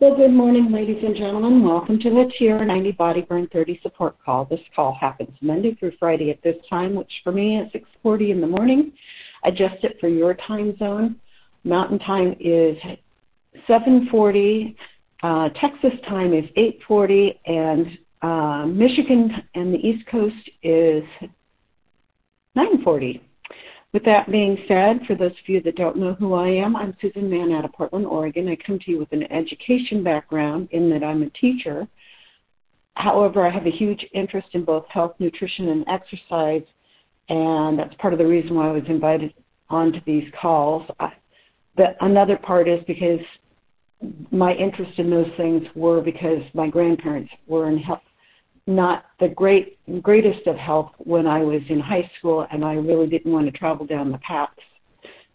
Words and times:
Well, 0.00 0.16
good 0.16 0.32
morning, 0.32 0.72
ladies 0.72 1.04
and 1.04 1.14
gentlemen. 1.14 1.62
Welcome 1.62 2.00
to 2.00 2.10
the 2.10 2.28
TR90 2.40 2.96
Body 2.96 3.20
Burn 3.20 3.46
30 3.52 3.78
support 3.80 4.16
call. 4.24 4.44
This 4.44 4.58
call 4.74 4.92
happens 5.00 5.30
Monday 5.40 5.76
through 5.76 5.92
Friday 6.00 6.30
at 6.30 6.42
this 6.42 6.56
time, 6.68 6.96
which 6.96 7.10
for 7.22 7.30
me 7.30 7.58
is 7.60 7.72
6:40 7.72 8.32
in 8.32 8.40
the 8.40 8.46
morning. 8.46 8.92
Adjust 9.44 9.84
it 9.84 10.00
for 10.00 10.08
your 10.08 10.34
time 10.34 10.76
zone. 10.78 11.20
Mountain 11.62 12.00
time 12.00 12.34
is 12.40 12.76
7:40. 13.68 14.74
Uh, 15.22 15.50
Texas 15.50 15.92
time 16.08 16.34
is 16.34 16.44
8:40, 16.56 17.38
and 17.46 17.86
uh, 18.22 18.66
Michigan 18.66 19.30
and 19.54 19.72
the 19.72 19.78
East 19.78 20.04
Coast 20.08 20.50
is 20.64 21.04
9:40. 22.56 23.20
With 23.94 24.04
that 24.06 24.28
being 24.28 24.58
said, 24.66 25.06
for 25.06 25.14
those 25.14 25.30
of 25.30 25.48
you 25.48 25.62
that 25.62 25.76
don't 25.76 25.96
know 25.96 26.14
who 26.14 26.34
I 26.34 26.48
am, 26.48 26.74
I'm 26.74 26.96
Susan 27.00 27.30
Mann 27.30 27.52
out 27.52 27.64
of 27.64 27.72
Portland, 27.72 28.06
Oregon. 28.06 28.48
I 28.48 28.56
come 28.56 28.80
to 28.80 28.90
you 28.90 28.98
with 28.98 29.12
an 29.12 29.22
education 29.30 30.02
background 30.02 30.68
in 30.72 30.90
that 30.90 31.04
I'm 31.04 31.22
a 31.22 31.30
teacher. 31.30 31.86
However, 32.94 33.46
I 33.46 33.50
have 33.50 33.66
a 33.66 33.70
huge 33.70 34.04
interest 34.12 34.48
in 34.54 34.64
both 34.64 34.84
health, 34.88 35.14
nutrition, 35.20 35.68
and 35.68 35.84
exercise, 35.86 36.64
and 37.28 37.78
that's 37.78 37.94
part 38.00 38.12
of 38.12 38.18
the 38.18 38.26
reason 38.26 38.56
why 38.56 38.68
I 38.68 38.72
was 38.72 38.82
invited 38.88 39.32
onto 39.70 40.00
these 40.04 40.28
calls. 40.42 40.90
I, 40.98 41.12
but 41.76 41.96
another 42.00 42.36
part 42.36 42.68
is 42.68 42.80
because 42.88 43.20
my 44.32 44.54
interest 44.54 44.98
in 44.98 45.08
those 45.08 45.30
things 45.36 45.62
were 45.76 46.00
because 46.00 46.42
my 46.52 46.68
grandparents 46.68 47.30
were 47.46 47.70
in 47.70 47.78
health, 47.78 48.02
not 48.66 49.04
the 49.20 49.28
great 49.28 49.78
greatest 50.02 50.46
of 50.46 50.56
health 50.56 50.92
when 50.98 51.26
I 51.26 51.40
was 51.40 51.60
in 51.68 51.80
high 51.80 52.10
school, 52.18 52.46
and 52.50 52.64
I 52.64 52.74
really 52.74 53.06
didn't 53.06 53.32
want 53.32 53.46
to 53.46 53.52
travel 53.52 53.86
down 53.86 54.10
the 54.10 54.18
paths 54.18 54.52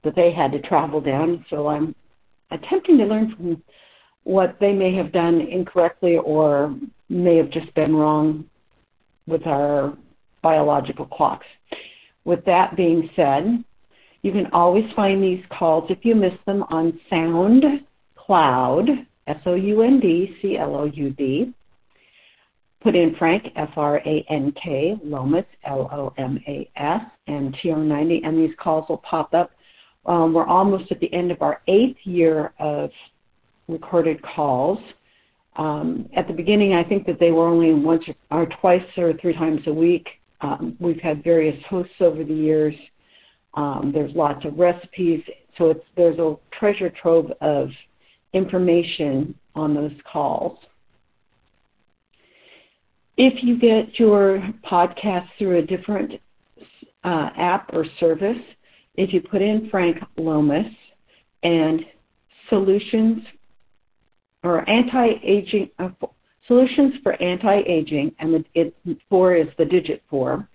that 0.03 0.15
they 0.15 0.31
had 0.31 0.51
to 0.53 0.61
travel 0.61 1.01
down. 1.01 1.45
So 1.49 1.67
I'm 1.67 1.93
attempting 2.51 2.97
to 2.97 3.05
learn 3.05 3.35
from 3.35 3.63
what 4.23 4.57
they 4.59 4.73
may 4.73 4.95
have 4.95 5.11
done 5.11 5.41
incorrectly 5.41 6.17
or 6.17 6.75
may 7.09 7.37
have 7.37 7.51
just 7.51 7.73
been 7.75 7.95
wrong 7.95 8.45
with 9.27 9.45
our 9.45 9.97
biological 10.41 11.05
clocks. 11.05 11.45
With 12.25 12.43
that 12.45 12.75
being 12.75 13.09
said, 13.15 13.63
you 14.21 14.31
can 14.31 14.47
always 14.51 14.85
find 14.95 15.23
these 15.23 15.43
calls 15.57 15.89
if 15.89 15.99
you 16.03 16.15
miss 16.15 16.33
them 16.45 16.63
on 16.63 16.99
SoundCloud, 17.11 19.05
S 19.27 19.41
O 19.45 19.53
U 19.55 19.81
N 19.83 19.99
D 19.99 20.35
C 20.41 20.57
L 20.57 20.75
O 20.75 20.85
U 20.85 21.11
D 21.11 21.53
Put 22.81 22.95
in 22.95 23.15
Frank, 23.15 23.47
F 23.55 23.71
R 23.75 23.97
A 24.05 24.25
N 24.29 24.53
K, 24.63 24.95
Lomas, 25.03 25.45
L 25.65 25.89
O 25.91 26.13
M 26.17 26.39
A 26.47 26.69
S, 26.77 27.01
and 27.27 27.53
TR90, 27.57 28.25
and 28.25 28.37
these 28.37 28.55
calls 28.57 28.87
will 28.87 28.97
pop 28.97 29.33
up. 29.33 29.51
Um, 30.05 30.33
we're 30.33 30.47
almost 30.47 30.91
at 30.91 30.99
the 30.99 31.13
end 31.13 31.31
of 31.31 31.41
our 31.41 31.61
eighth 31.67 31.97
year 32.03 32.53
of 32.57 32.89
recorded 33.67 34.21
calls. 34.21 34.79
Um, 35.57 36.07
at 36.15 36.27
the 36.27 36.33
beginning, 36.33 36.73
I 36.73 36.83
think 36.83 37.05
that 37.07 37.19
they 37.19 37.31
were 37.31 37.47
only 37.47 37.73
once 37.73 38.03
or 38.31 38.47
twice 38.61 38.81
or 38.97 39.13
three 39.21 39.33
times 39.33 39.61
a 39.67 39.73
week. 39.73 40.07
Um, 40.39 40.77
we've 40.79 41.01
had 41.01 41.21
various 41.21 41.61
hosts 41.69 41.95
over 41.99 42.23
the 42.23 42.33
years. 42.33 42.75
Um, 43.55 43.91
there's 43.93 44.15
lots 44.15 44.45
of 44.45 44.57
recipes, 44.57 45.21
so 45.57 45.71
it's 45.71 45.83
there's 45.97 46.17
a 46.17 46.35
treasure 46.57 46.89
trove 46.89 47.31
of 47.41 47.69
information 48.33 49.35
on 49.55 49.73
those 49.73 49.91
calls. 50.09 50.57
If 53.21 53.43
you 53.43 53.59
get 53.59 53.99
your 53.99 54.41
podcast 54.63 55.27
through 55.37 55.59
a 55.59 55.61
different 55.61 56.13
uh, 57.03 57.29
app 57.37 57.69
or 57.73 57.85
service, 57.99 58.37
if 58.95 59.11
you 59.11 59.19
put 59.19 59.41
in 59.41 59.67
Frank 59.69 59.97
Lomas 60.15 60.65
and 61.43 61.81
solutions 62.47 63.21
or 64.41 64.67
anti-aging 64.69 65.69
uh, 65.79 65.89
solutions 66.47 66.93
for 67.03 67.21
anti-aging, 67.21 68.15
and 68.19 68.35
the, 68.35 68.45
it, 68.53 68.73
four 69.09 69.35
is 69.35 69.47
the 69.57 69.65
digit 69.65 70.01
four, 70.09 70.47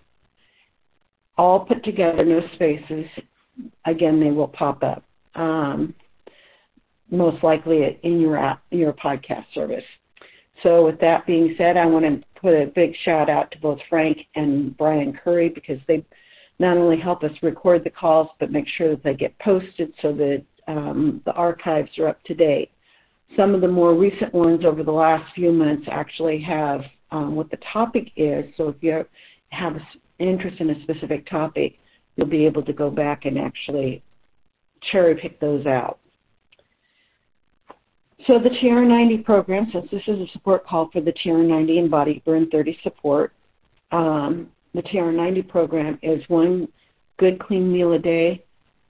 all 1.36 1.66
put 1.66 1.84
together, 1.84 2.24
no 2.24 2.40
spaces. 2.54 3.04
Again, 3.84 4.18
they 4.20 4.30
will 4.30 4.48
pop 4.48 4.82
up. 4.82 5.04
Um, 5.34 5.94
most 7.10 7.44
likely 7.44 8.00
in 8.02 8.22
your 8.22 8.38
app, 8.38 8.62
your 8.70 8.94
podcast 8.94 9.44
service. 9.52 9.84
So, 10.62 10.84
with 10.84 11.00
that 11.00 11.26
being 11.26 11.54
said, 11.58 11.76
I 11.76 11.86
want 11.86 12.04
to 12.04 12.26
put 12.40 12.54
a 12.54 12.66
big 12.66 12.94
shout 13.04 13.28
out 13.28 13.50
to 13.50 13.58
both 13.58 13.78
Frank 13.88 14.18
and 14.34 14.76
Brian 14.76 15.12
Curry 15.12 15.48
because 15.48 15.78
they 15.88 16.04
not 16.58 16.76
only 16.76 17.00
help 17.00 17.24
us 17.24 17.32
record 17.42 17.82
the 17.82 17.90
calls 17.90 18.28
but 18.38 18.52
make 18.52 18.66
sure 18.76 18.90
that 18.90 19.02
they 19.02 19.14
get 19.14 19.36
posted 19.40 19.92
so 20.00 20.12
that 20.12 20.44
um, 20.68 21.20
the 21.24 21.32
archives 21.32 21.90
are 21.98 22.08
up 22.08 22.22
to 22.24 22.34
date. 22.34 22.70
Some 23.36 23.54
of 23.54 23.60
the 23.60 23.68
more 23.68 23.94
recent 23.94 24.32
ones 24.32 24.64
over 24.64 24.82
the 24.82 24.92
last 24.92 25.34
few 25.34 25.52
months 25.52 25.86
actually 25.90 26.40
have 26.42 26.82
um, 27.10 27.34
what 27.34 27.50
the 27.50 27.58
topic 27.72 28.10
is. 28.16 28.44
So 28.56 28.68
if 28.68 28.76
you 28.80 29.04
have 29.50 29.76
interest 30.18 30.60
in 30.60 30.70
a 30.70 30.82
specific 30.82 31.28
topic, 31.28 31.78
you'll 32.16 32.26
be 32.26 32.46
able 32.46 32.62
to 32.62 32.72
go 32.72 32.90
back 32.90 33.24
and 33.24 33.38
actually 33.38 34.02
cherry 34.92 35.16
pick 35.16 35.40
those 35.40 35.66
out. 35.66 35.98
So 38.26 38.38
the 38.38 38.48
TR90 38.48 39.22
program, 39.24 39.68
since 39.70 39.86
this 39.90 40.02
is 40.06 40.18
a 40.18 40.26
support 40.32 40.66
call 40.66 40.88
for 40.90 41.02
the 41.02 41.12
TR90 41.12 41.78
and 41.78 41.90
Body 41.90 42.22
Burn 42.24 42.48
30 42.50 42.78
support, 42.82 43.32
um, 43.92 44.48
the 44.72 44.82
TR90 44.82 45.46
program 45.46 45.98
is 46.02 46.22
one 46.28 46.68
good 47.18 47.38
clean 47.38 47.70
meal 47.70 47.92
a 47.92 47.98
day, 47.98 48.42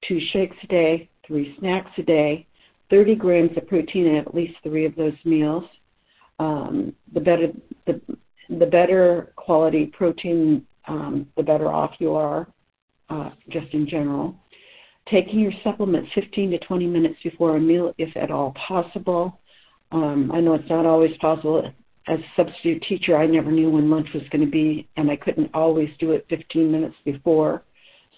two 0.06 0.20
shakes 0.32 0.56
a 0.62 0.66
day, 0.68 1.08
three 1.26 1.56
snacks 1.58 1.90
a 1.98 2.02
day, 2.02 2.46
30 2.90 3.16
grams 3.16 3.56
of 3.56 3.66
protein 3.66 4.06
in 4.06 4.16
at 4.16 4.34
least 4.34 4.54
three 4.62 4.86
of 4.86 4.94
those 4.94 5.14
meals. 5.24 5.64
Um, 6.38 6.94
the 7.12 7.20
better 7.20 7.48
the 7.86 8.00
the 8.50 8.66
better 8.66 9.32
quality 9.36 9.86
protein, 9.86 10.66
um, 10.86 11.26
the 11.36 11.42
better 11.42 11.72
off 11.72 11.92
you 11.98 12.14
are, 12.14 12.46
uh, 13.08 13.30
just 13.48 13.72
in 13.72 13.88
general 13.88 14.34
taking 15.10 15.40
your 15.40 15.52
supplements 15.62 16.10
15 16.14 16.52
to 16.52 16.58
20 16.58 16.86
minutes 16.86 17.16
before 17.22 17.56
a 17.56 17.60
meal, 17.60 17.94
if 17.98 18.16
at 18.16 18.30
all 18.30 18.54
possible. 18.66 19.38
Um, 19.92 20.30
I 20.32 20.40
know 20.40 20.54
it's 20.54 20.68
not 20.68 20.86
always 20.86 21.16
possible. 21.18 21.70
As 22.06 22.18
a 22.18 22.24
substitute 22.36 22.82
teacher, 22.88 23.16
I 23.16 23.26
never 23.26 23.50
knew 23.50 23.70
when 23.70 23.90
lunch 23.90 24.08
was 24.14 24.22
going 24.30 24.44
to 24.44 24.50
be, 24.50 24.88
and 24.96 25.10
I 25.10 25.16
couldn't 25.16 25.50
always 25.54 25.90
do 25.98 26.12
it 26.12 26.26
15 26.28 26.70
minutes 26.70 26.96
before. 27.04 27.62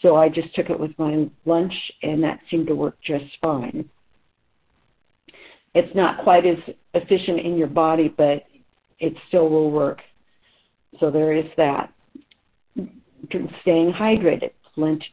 So 0.03 0.17
I 0.17 0.29
just 0.29 0.55
took 0.55 0.71
it 0.71 0.79
with 0.79 0.97
my 0.99 1.29
lunch, 1.45 1.73
and 2.03 2.23
that 2.23 2.41
seemed 2.51 2.67
to 2.69 2.75
work 2.75 2.97
just 3.05 3.25
fine. 3.41 3.89
It's 5.75 5.95
not 5.95 6.23
quite 6.23 6.47
as 6.47 6.59
efficient 6.95 7.41
in 7.41 7.57
your 7.57 7.69
body, 7.69 8.09
but 8.09 8.45
it 8.99 9.15
still 9.29 9.49
will 9.49 9.71
work. 9.71 10.01
So 11.01 11.11
there 11.11 11.33
is 11.33 11.47
that. 11.57 11.93
Staying 13.63 13.93
hydrated 13.93 14.53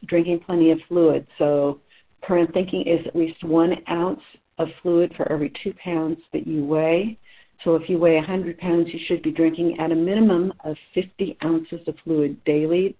drinking 0.06 0.40
plenty 0.40 0.70
of 0.70 0.78
fluid. 0.88 1.26
So 1.38 1.80
current 2.22 2.52
thinking 2.52 2.82
is 2.86 3.06
at 3.06 3.16
least 3.16 3.42
one 3.44 3.74
ounce 3.88 4.20
of 4.58 4.68
fluid 4.82 5.12
for 5.16 5.30
every 5.30 5.52
two 5.62 5.74
pounds 5.82 6.18
that 6.32 6.46
you 6.46 6.64
weigh. 6.64 7.18
So 7.62 7.74
if 7.76 7.88
you 7.88 7.98
weigh 7.98 8.16
100 8.16 8.58
pounds, 8.58 8.88
you 8.92 9.00
should 9.06 9.22
be 9.22 9.30
drinking 9.30 9.78
at 9.80 9.90
a 9.92 9.94
minimum 9.94 10.52
of 10.64 10.76
50 10.94 11.36
ounces 11.44 11.80
of 11.86 11.94
fluid 12.04 12.42
daily. 12.44 12.96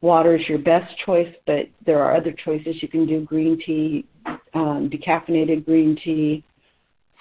Water 0.00 0.36
is 0.36 0.48
your 0.48 0.58
best 0.58 0.92
choice, 1.04 1.32
but 1.46 1.66
there 1.84 2.00
are 2.00 2.16
other 2.16 2.34
choices. 2.44 2.76
You 2.80 2.88
can 2.88 3.06
do 3.06 3.24
green 3.24 3.60
tea, 3.64 4.06
um, 4.54 4.90
decaffeinated 4.90 5.64
green 5.64 5.98
tea, 6.02 6.44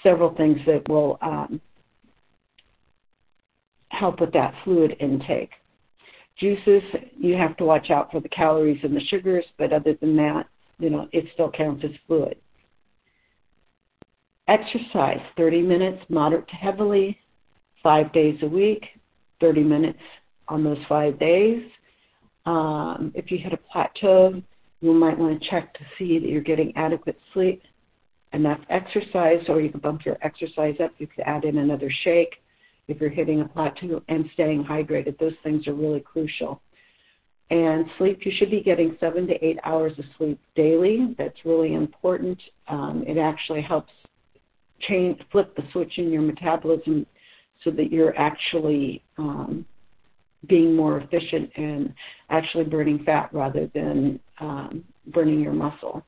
several 0.03 0.33
things 0.35 0.59
that 0.65 0.87
will 0.87 1.17
um, 1.21 1.59
help 3.89 4.21
with 4.21 4.31
that 4.33 4.53
fluid 4.63 4.95
intake. 4.99 5.51
Juices, 6.39 6.83
you 7.17 7.35
have 7.35 7.57
to 7.57 7.65
watch 7.65 7.89
out 7.89 8.11
for 8.11 8.21
the 8.21 8.29
calories 8.29 8.79
and 8.83 8.95
the 8.95 9.01
sugars, 9.09 9.43
but 9.57 9.73
other 9.73 9.95
than 9.99 10.15
that, 10.15 10.45
you 10.79 10.89
know, 10.89 11.07
it 11.11 11.25
still 11.33 11.51
counts 11.51 11.83
as 11.83 11.91
fluid. 12.07 12.37
Exercise, 14.47 15.19
30 15.37 15.61
minutes, 15.61 16.01
moderate 16.09 16.47
to 16.47 16.55
heavily, 16.55 17.17
five 17.83 18.11
days 18.13 18.37
a 18.41 18.47
week, 18.47 18.85
30 19.41 19.63
minutes 19.63 19.99
on 20.47 20.63
those 20.63 20.79
five 20.87 21.19
days. 21.19 21.61
Um, 22.45 23.11
if 23.15 23.31
you 23.31 23.37
hit 23.37 23.53
a 23.53 23.57
plateau, 23.57 24.41
you 24.81 24.93
might 24.93 25.17
want 25.17 25.41
to 25.41 25.49
check 25.49 25.73
to 25.73 25.81
see 25.97 26.19
that 26.19 26.29
you're 26.29 26.41
getting 26.41 26.75
adequate 26.77 27.19
sleep, 27.33 27.61
enough 28.31 28.59
exercise, 28.69 29.43
or 29.49 29.61
you 29.61 29.69
can 29.69 29.81
bump 29.81 30.05
your 30.05 30.17
exercise 30.21 30.75
up. 30.81 30.91
You 30.97 31.07
could 31.07 31.25
add 31.25 31.43
in 31.43 31.57
another 31.57 31.91
shake 32.03 32.35
if 32.89 32.99
you're 32.99 33.09
hitting 33.09 33.41
a 33.41 33.45
plateau 33.47 34.01
and 34.09 34.25
staying 34.33 34.63
hydrated. 34.63 35.17
Those 35.19 35.33
things 35.43 35.67
are 35.67 35.73
really 35.73 36.01
crucial. 36.01 36.61
And 37.51 37.85
sleep, 37.97 38.19
you 38.23 38.31
should 38.37 38.51
be 38.51 38.61
getting 38.61 38.95
seven 38.99 39.25
to 39.27 39.33
eight 39.43 39.57
hours 39.63 39.93
of 39.97 40.05
sleep 40.17 40.39
daily. 40.55 41.15
That's 41.17 41.45
really 41.45 41.73
important. 41.73 42.39
Um, 42.67 43.03
it 43.07 43.17
actually 43.17 43.61
helps 43.61 43.91
change, 44.87 45.19
flip 45.31 45.55
the 45.55 45.63
switch 45.71 45.97
in 45.97 46.11
your 46.11 46.21
metabolism 46.21 47.05
so 47.63 47.71
that 47.71 47.91
you're 47.91 48.17
actually 48.17 49.03
um, 49.17 49.65
being 50.47 50.75
more 50.75 50.99
efficient 50.99 51.49
and 51.57 51.93
actually 52.29 52.63
burning 52.63 53.03
fat 53.03 53.29
rather 53.33 53.69
than 53.73 54.19
um, 54.39 54.83
burning 55.07 55.41
your 55.41 55.53
muscle. 55.53 56.05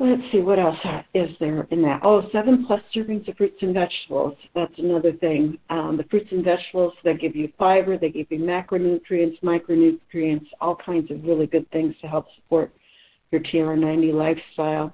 Let's 0.00 0.22
see 0.32 0.40
what 0.40 0.58
else 0.58 0.76
is 1.14 1.30
there 1.38 1.68
in 1.70 1.80
that. 1.82 2.00
Oh, 2.02 2.28
seven 2.32 2.66
plus 2.66 2.80
servings 2.94 3.28
of 3.28 3.36
fruits 3.36 3.62
and 3.62 3.72
vegetables. 3.72 4.36
That's 4.52 4.76
another 4.78 5.12
thing. 5.12 5.56
Um, 5.70 5.96
the 5.96 6.02
fruits 6.10 6.26
and 6.32 6.44
vegetables 6.44 6.94
they 7.04 7.14
give 7.14 7.36
you 7.36 7.52
fiber, 7.56 7.96
they 7.96 8.10
give 8.10 8.26
you 8.30 8.40
macronutrients, 8.40 9.40
micronutrients, 9.42 10.46
all 10.60 10.74
kinds 10.74 11.12
of 11.12 11.22
really 11.22 11.46
good 11.46 11.70
things 11.70 11.94
to 12.00 12.08
help 12.08 12.26
support 12.34 12.72
your 13.30 13.40
TR90 13.42 14.12
lifestyle. 14.12 14.92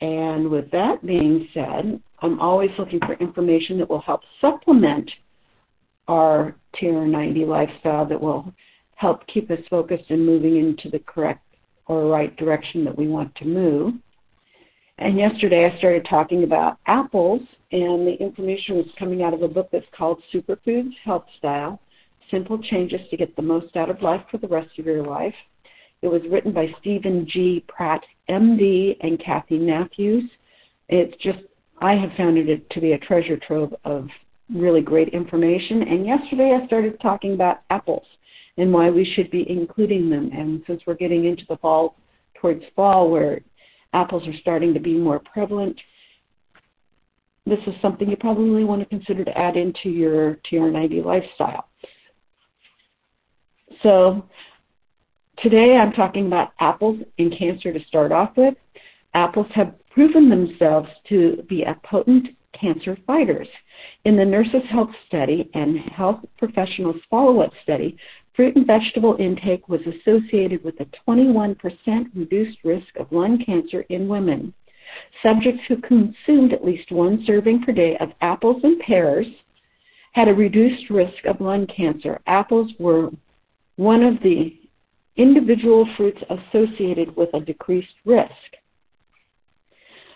And 0.00 0.48
with 0.48 0.70
that 0.70 1.04
being 1.04 1.46
said, 1.52 2.00
I'm 2.20 2.40
always 2.40 2.70
looking 2.78 3.00
for 3.00 3.12
information 3.14 3.78
that 3.78 3.90
will 3.90 4.00
help 4.00 4.22
supplement 4.40 5.10
our 6.08 6.56
TR90 6.80 7.46
lifestyle 7.46 8.06
that 8.06 8.20
will 8.20 8.50
help 8.96 9.26
keep 9.26 9.50
us 9.50 9.58
focused 9.68 10.08
and 10.08 10.24
moving 10.24 10.56
into 10.56 10.88
the 10.88 11.00
correct 11.00 11.44
or 11.86 12.06
right 12.06 12.34
direction 12.38 12.82
that 12.84 12.96
we 12.96 13.08
want 13.08 13.34
to 13.34 13.44
move. 13.44 13.94
And 14.98 15.18
yesterday 15.18 15.70
I 15.72 15.78
started 15.78 16.06
talking 16.08 16.44
about 16.44 16.78
apples, 16.86 17.40
and 17.72 18.06
the 18.06 18.16
information 18.20 18.76
was 18.76 18.86
coming 18.98 19.22
out 19.22 19.34
of 19.34 19.42
a 19.42 19.48
book 19.48 19.68
that's 19.72 19.86
called 19.96 20.22
Superfoods 20.32 20.92
Health 21.04 21.24
Style 21.38 21.80
Simple 22.30 22.58
Changes 22.58 23.00
to 23.10 23.16
Get 23.16 23.34
the 23.36 23.42
Most 23.42 23.76
Out 23.76 23.90
of 23.90 24.02
Life 24.02 24.22
for 24.30 24.38
the 24.38 24.48
Rest 24.48 24.78
of 24.78 24.86
Your 24.86 25.04
Life. 25.04 25.34
It 26.02 26.08
was 26.08 26.22
written 26.30 26.52
by 26.52 26.66
Steven 26.80 27.26
G. 27.30 27.64
Pratt, 27.68 28.02
MD, 28.28 28.96
and 29.00 29.22
Kathy 29.22 29.58
Matthews. 29.58 30.24
It's 30.88 31.16
just, 31.22 31.38
I 31.80 31.94
have 31.94 32.10
found 32.16 32.38
it 32.38 32.68
to 32.70 32.80
be 32.80 32.92
a 32.92 32.98
treasure 32.98 33.36
trove 33.36 33.74
of 33.84 34.08
really 34.52 34.80
great 34.80 35.08
information. 35.08 35.82
And 35.82 36.06
yesterday 36.06 36.58
I 36.60 36.66
started 36.66 37.00
talking 37.00 37.34
about 37.34 37.62
apples 37.70 38.06
and 38.58 38.72
why 38.72 38.90
we 38.90 39.10
should 39.14 39.30
be 39.30 39.46
including 39.48 40.10
them. 40.10 40.30
And 40.32 40.62
since 40.66 40.82
we're 40.86 40.94
getting 40.94 41.24
into 41.24 41.44
the 41.48 41.56
fall, 41.58 41.96
towards 42.34 42.64
fall, 42.74 43.10
where 43.10 43.40
apples 43.92 44.26
are 44.26 44.38
starting 44.40 44.74
to 44.74 44.80
be 44.80 44.94
more 44.94 45.18
prevalent, 45.18 45.78
this 47.46 47.58
is 47.66 47.74
something 47.82 48.08
you 48.08 48.16
probably 48.16 48.64
want 48.64 48.80
to 48.82 48.86
consider 48.86 49.24
to 49.24 49.36
add 49.36 49.56
into 49.56 49.88
your 49.90 50.38
TR90 50.50 51.04
lifestyle. 51.04 51.68
So 53.82 54.24
today 55.38 55.76
I'm 55.76 55.92
talking 55.92 56.26
about 56.26 56.52
apples 56.60 57.00
and 57.18 57.36
cancer 57.36 57.72
to 57.72 57.84
start 57.86 58.12
off 58.12 58.36
with. 58.36 58.54
Apples 59.14 59.48
have 59.54 59.74
proven 59.90 60.30
themselves 60.30 60.88
to 61.08 61.42
be 61.48 61.62
a 61.62 61.76
potent 61.84 62.28
cancer 62.58 62.96
fighters. 63.06 63.48
In 64.04 64.16
the 64.16 64.24
Nurses 64.24 64.62
Health 64.70 64.90
Study 65.08 65.50
and 65.54 65.78
Health 65.80 66.20
Professionals 66.38 66.96
Follow 67.10 67.40
Up 67.40 67.50
Study, 67.62 67.96
fruit 68.34 68.56
and 68.56 68.66
vegetable 68.66 69.16
intake 69.18 69.68
was 69.68 69.80
associated 69.82 70.62
with 70.64 70.74
a 70.80 70.86
21% 71.08 71.56
reduced 72.14 72.58
risk 72.64 72.96
of 72.98 73.12
lung 73.12 73.42
cancer 73.44 73.82
in 73.88 74.08
women. 74.08 74.54
Subjects 75.22 75.62
who 75.68 75.76
consumed 75.78 76.52
at 76.52 76.64
least 76.64 76.92
one 76.92 77.24
serving 77.26 77.62
per 77.62 77.72
day 77.72 77.96
of 77.98 78.10
apples 78.20 78.60
and 78.62 78.80
pears 78.80 79.26
had 80.12 80.28
a 80.28 80.34
reduced 80.34 80.90
risk 80.90 81.24
of 81.24 81.40
lung 81.40 81.66
cancer. 81.66 82.20
Apples 82.26 82.70
were 82.78 83.10
one 83.76 84.02
of 84.02 84.22
the 84.22 84.54
individual 85.16 85.88
fruits 85.96 86.20
associated 86.30 87.14
with 87.16 87.30
a 87.34 87.40
decreased 87.40 87.94
risk. 88.04 88.30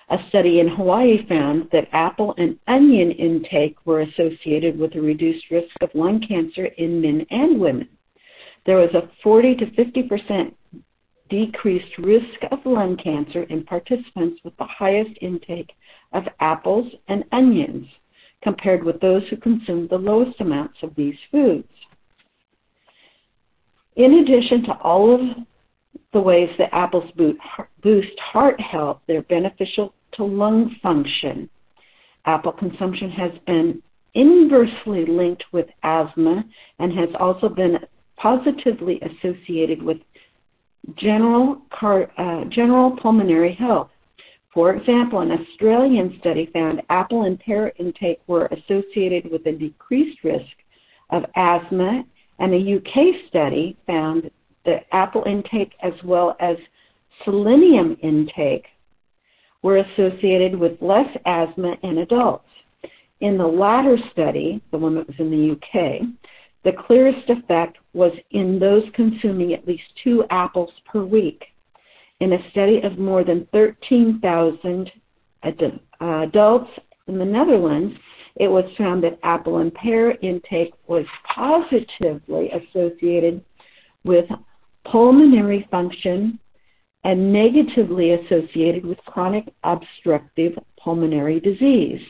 A 0.08 0.18
study 0.28 0.60
in 0.60 0.68
Hawaii 0.68 1.26
found 1.26 1.68
that 1.72 1.88
apple 1.92 2.34
and 2.38 2.58
onion 2.68 3.10
intake 3.10 3.76
were 3.84 4.02
associated 4.02 4.78
with 4.78 4.94
a 4.94 5.00
reduced 5.00 5.50
risk 5.50 5.74
of 5.80 5.90
lung 5.94 6.20
cancer 6.26 6.66
in 6.66 7.00
men 7.00 7.26
and 7.30 7.60
women. 7.60 7.88
There 8.66 8.78
was 8.78 8.94
a 8.94 9.08
40 9.22 9.54
to 9.56 9.70
50 9.74 10.02
percent 10.02 10.56
decreased 11.28 11.98
risk 11.98 12.40
of 12.50 12.58
lung 12.64 12.96
cancer 13.02 13.44
in 13.44 13.64
participants 13.64 14.40
with 14.44 14.56
the 14.58 14.66
highest 14.66 15.10
intake 15.20 15.72
of 16.12 16.24
apples 16.40 16.92
and 17.08 17.24
onions 17.32 17.86
compared 18.42 18.84
with 18.84 19.00
those 19.00 19.22
who 19.28 19.36
consumed 19.36 19.88
the 19.90 19.96
lowest 19.96 20.40
amounts 20.40 20.76
of 20.82 20.94
these 20.94 21.16
foods. 21.30 21.68
In 23.96 24.14
addition 24.14 24.62
to 24.64 24.72
all 24.82 25.14
of 25.14 25.20
the 26.12 26.20
ways 26.20 26.50
that 26.58 26.74
apples 26.74 27.10
boost 27.82 28.18
heart 28.20 28.60
health, 28.60 29.00
they're 29.06 29.22
beneficial 29.22 29.94
to 30.12 30.24
lung 30.24 30.76
function. 30.82 31.48
Apple 32.24 32.52
consumption 32.52 33.10
has 33.10 33.32
been 33.46 33.82
inversely 34.14 35.06
linked 35.06 35.44
with 35.52 35.66
asthma 35.82 36.44
and 36.78 36.92
has 36.96 37.08
also 37.18 37.48
been 37.48 37.78
positively 38.16 39.00
associated 39.00 39.82
with 39.82 39.98
general, 40.96 41.62
car, 41.78 42.10
uh, 42.18 42.44
general 42.44 42.96
pulmonary 43.02 43.54
health. 43.54 43.90
For 44.54 44.74
example, 44.74 45.20
an 45.20 45.32
Australian 45.32 46.16
study 46.20 46.48
found 46.52 46.80
apple 46.88 47.24
and 47.24 47.38
pear 47.38 47.72
intake 47.78 48.20
were 48.26 48.46
associated 48.46 49.30
with 49.30 49.44
a 49.46 49.52
decreased 49.52 50.24
risk 50.24 50.46
of 51.10 51.24
asthma, 51.34 52.04
and 52.38 52.54
a 52.54 52.76
UK 52.76 53.28
study 53.28 53.76
found 53.86 54.30
that 54.64 54.86
apple 54.92 55.24
intake 55.26 55.72
as 55.82 55.92
well 56.04 56.36
as 56.40 56.56
selenium 57.24 57.96
intake 58.02 58.66
were 59.62 59.78
associated 59.78 60.58
with 60.58 60.80
less 60.80 61.08
asthma 61.26 61.76
in 61.82 61.98
adults. 61.98 62.48
In 63.20 63.38
the 63.38 63.46
latter 63.46 63.96
study, 64.12 64.62
the 64.70 64.78
one 64.78 64.94
that 64.94 65.06
was 65.06 65.16
in 65.18 65.30
the 65.30 65.52
UK, 65.52 66.02
the 66.66 66.72
clearest 66.72 67.30
effect 67.30 67.78
was 67.94 68.10
in 68.32 68.58
those 68.58 68.82
consuming 68.92 69.54
at 69.54 69.68
least 69.68 69.84
two 70.02 70.24
apples 70.30 70.72
per 70.84 71.04
week. 71.04 71.44
In 72.18 72.32
a 72.32 72.50
study 72.50 72.80
of 72.82 72.98
more 72.98 73.22
than 73.22 73.46
13,000 73.52 74.90
adults 75.44 76.70
in 77.06 77.18
the 77.18 77.24
Netherlands, 77.24 77.96
it 78.34 78.48
was 78.48 78.64
found 78.76 79.04
that 79.04 79.20
apple 79.22 79.58
and 79.58 79.72
pear 79.74 80.18
intake 80.22 80.72
was 80.88 81.06
positively 81.32 82.50
associated 82.50 83.44
with 84.02 84.24
pulmonary 84.90 85.68
function 85.70 86.36
and 87.04 87.32
negatively 87.32 88.14
associated 88.14 88.84
with 88.84 88.98
chronic 89.06 89.44
obstructive 89.62 90.54
pulmonary 90.80 91.38
disease. 91.38 92.00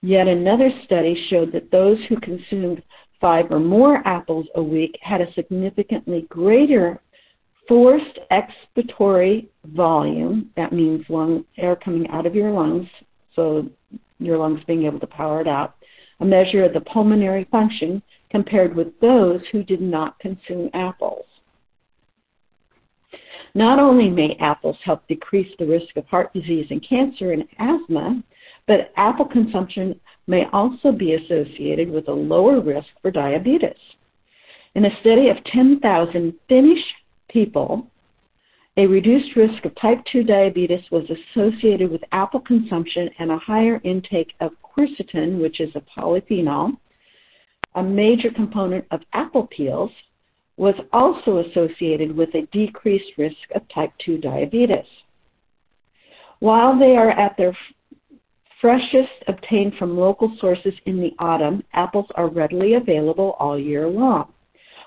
Yet 0.00 0.28
another 0.28 0.70
study 0.84 1.26
showed 1.28 1.50
that 1.52 1.72
those 1.72 1.98
who 2.08 2.20
consumed 2.20 2.80
five 3.20 3.46
or 3.50 3.60
more 3.60 4.06
apples 4.06 4.46
a 4.54 4.62
week 4.62 4.98
had 5.02 5.20
a 5.20 5.32
significantly 5.34 6.26
greater 6.28 7.00
forced 7.66 8.18
expiratory 8.30 9.46
volume, 9.64 10.50
that 10.56 10.72
means 10.72 11.04
lung 11.08 11.44
air 11.56 11.76
coming 11.76 12.08
out 12.08 12.26
of 12.26 12.34
your 12.34 12.50
lungs, 12.50 12.86
so 13.34 13.66
your 14.18 14.38
lungs 14.38 14.60
being 14.66 14.84
able 14.84 15.00
to 15.00 15.06
power 15.06 15.40
it 15.40 15.48
out, 15.48 15.76
a 16.20 16.24
measure 16.24 16.64
of 16.64 16.72
the 16.72 16.80
pulmonary 16.80 17.46
function 17.50 18.02
compared 18.30 18.74
with 18.74 18.88
those 19.00 19.40
who 19.52 19.62
did 19.62 19.80
not 19.80 20.18
consume 20.18 20.68
apples. 20.74 21.24
Not 23.54 23.78
only 23.78 24.10
may 24.10 24.36
apples 24.40 24.76
help 24.84 25.06
decrease 25.06 25.52
the 25.58 25.66
risk 25.66 25.96
of 25.96 26.04
heart 26.06 26.32
disease 26.32 26.66
and 26.70 26.86
cancer 26.86 27.32
and 27.32 27.44
asthma, 27.58 28.22
but 28.66 28.92
apple 28.96 29.26
consumption 29.26 29.98
may 30.26 30.44
also 30.52 30.92
be 30.92 31.14
associated 31.14 31.90
with 31.90 32.08
a 32.08 32.12
lower 32.12 32.60
risk 32.60 32.88
for 33.02 33.10
diabetes. 33.10 33.76
In 34.74 34.86
a 34.86 35.00
study 35.00 35.28
of 35.28 35.36
10,000 35.44 36.34
Finnish 36.48 36.82
people, 37.28 37.86
a 38.76 38.86
reduced 38.86 39.36
risk 39.36 39.64
of 39.64 39.74
type 39.76 40.00
2 40.10 40.24
diabetes 40.24 40.90
was 40.90 41.04
associated 41.08 41.90
with 41.90 42.02
apple 42.10 42.40
consumption 42.40 43.08
and 43.18 43.30
a 43.30 43.38
higher 43.38 43.80
intake 43.84 44.32
of 44.40 44.50
quercetin, 44.62 45.40
which 45.40 45.60
is 45.60 45.70
a 45.76 45.82
polyphenol, 46.00 46.72
a 47.76 47.82
major 47.82 48.30
component 48.30 48.84
of 48.90 49.00
apple 49.12 49.46
peels, 49.46 49.90
was 50.56 50.74
also 50.92 51.38
associated 51.38 52.16
with 52.16 52.34
a 52.34 52.46
decreased 52.52 53.12
risk 53.16 53.36
of 53.54 53.62
type 53.68 53.92
2 54.04 54.18
diabetes. 54.18 54.86
While 56.40 56.78
they 56.78 56.96
are 56.96 57.10
at 57.10 57.36
their 57.36 57.56
freshest 58.64 59.12
obtained 59.28 59.74
from 59.78 59.98
local 59.98 60.34
sources 60.40 60.72
in 60.86 60.98
the 60.98 61.12
autumn, 61.18 61.62
apples 61.74 62.06
are 62.14 62.30
readily 62.30 62.76
available 62.76 63.36
all 63.38 63.58
year 63.58 63.86
long. 63.86 64.32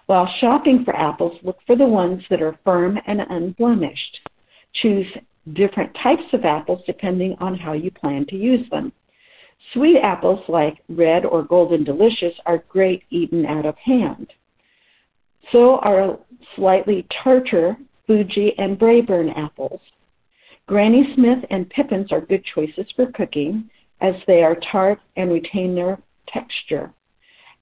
While 0.07 0.27
shopping 0.41 0.83
for 0.83 0.95
apples, 0.95 1.37
look 1.43 1.59
for 1.67 1.75
the 1.75 1.85
ones 1.85 2.23
that 2.31 2.41
are 2.41 2.57
firm 2.65 2.97
and 3.05 3.21
unblemished. 3.29 4.17
Choose 4.81 5.05
different 5.53 5.95
types 6.01 6.23
of 6.33 6.43
apples 6.43 6.81
depending 6.87 7.35
on 7.39 7.55
how 7.55 7.73
you 7.73 7.91
plan 7.91 8.25
to 8.29 8.35
use 8.35 8.67
them. 8.71 8.91
Sweet 9.73 9.99
apples 10.01 10.43
like 10.47 10.81
red 10.89 11.23
or 11.23 11.43
golden 11.43 11.83
delicious 11.83 12.33
are 12.47 12.63
great 12.69 13.03
eaten 13.11 13.45
out 13.45 13.67
of 13.67 13.77
hand. 13.77 14.33
So 15.51 15.77
are 15.83 16.17
slightly 16.55 17.05
tartar, 17.21 17.77
Fuji, 18.07 18.53
and 18.57 18.79
Braeburn 18.79 19.37
apples. 19.37 19.81
Granny 20.67 21.13
Smith 21.15 21.39
and 21.49 21.69
Pippins 21.69 22.11
are 22.11 22.21
good 22.21 22.43
choices 22.53 22.85
for 22.95 23.09
cooking 23.13 23.69
as 24.01 24.15
they 24.27 24.43
are 24.43 24.57
tart 24.71 24.99
and 25.15 25.31
retain 25.31 25.73
their 25.73 25.97
texture. 26.27 26.93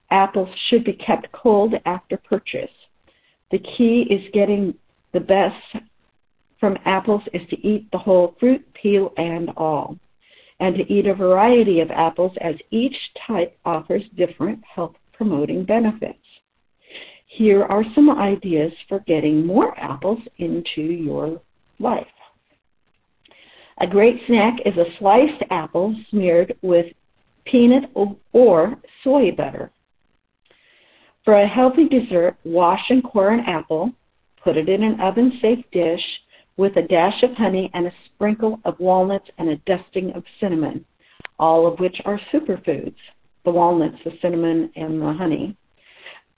Apples 0.10 0.50
should 0.70 0.84
be 0.84 0.94
kept 0.94 1.32
cold 1.32 1.76
after 1.86 2.18
purchase. 2.18 2.72
The 3.52 3.60
key 3.60 4.08
is 4.10 4.32
getting 4.34 4.74
the 5.14 5.20
best 5.20 5.86
from 6.60 6.78
apples 6.86 7.22
is 7.32 7.48
to 7.50 7.68
eat 7.68 7.90
the 7.92 7.98
whole 7.98 8.36
fruit, 8.40 8.66
peel 8.74 9.14
and 9.18 9.52
all, 9.56 9.98
and 10.60 10.76
to 10.76 10.92
eat 10.92 11.06
a 11.06 11.14
variety 11.14 11.82
of 11.82 11.92
apples 11.92 12.32
as 12.42 12.56
each 12.72 12.96
type 13.28 13.56
offers 13.66 14.04
different 14.18 14.64
health 14.64 14.96
promoting 15.14 15.64
benefits. 15.64 16.18
Here 17.28 17.64
are 17.64 17.84
some 17.94 18.10
ideas 18.10 18.72
for 18.90 19.00
getting 19.02 19.46
more 19.46 19.78
apples 19.80 20.20
into 20.38 20.82
your 20.82 21.40
life. 21.80 22.08
A 23.80 23.88
great 23.88 24.22
snack 24.28 24.60
is 24.66 24.78
a 24.78 24.86
sliced 25.00 25.44
apple 25.50 25.96
smeared 26.10 26.56
with 26.62 26.86
peanut 27.46 27.90
or 28.34 28.78
soy 29.04 29.32
butter. 29.32 29.72
For 31.26 31.34
a 31.34 31.48
healthy 31.48 31.88
dessert, 31.90 32.38
wash 32.46 32.90
and 32.90 33.04
core 33.04 33.32
an 33.32 33.42
apple, 33.42 33.92
put 34.42 34.58
it 34.58 34.70
in 34.70 34.84
an 34.84 35.02
oven 35.02 35.38
safe 35.42 35.64
dish 35.72 36.04
with 36.56 36.78
a 36.78 36.84
dash 36.84 37.22
of 37.24 37.34
honey 37.34 37.70
and 37.74 37.88
a 37.88 37.94
sprinkle 38.06 38.60
of 38.64 38.80
walnuts 38.80 39.30
and 39.38 39.50
a 39.50 39.58
dusting 39.66 40.14
of 40.14 40.24
cinnamon, 40.40 40.86
all 41.38 41.68
of 41.68 41.80
which 41.80 42.00
are 42.06 42.20
superfoods 42.32 42.96
the 43.44 43.52
walnuts, 43.52 43.98
the 44.04 44.18
cinnamon, 44.22 44.72
and 44.76 45.00
the 45.02 45.14
honey. 45.14 45.56